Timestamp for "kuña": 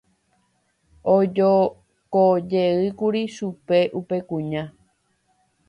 4.27-4.63